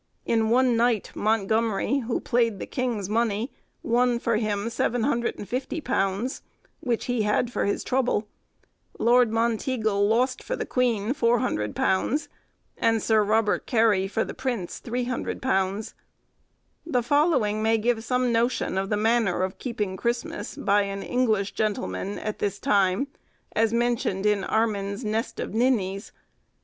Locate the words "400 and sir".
11.13-13.23